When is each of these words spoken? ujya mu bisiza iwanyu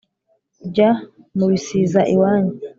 ujya 0.65 0.89
mu 1.37 1.45
bisiza 1.51 2.01
iwanyu 2.13 2.53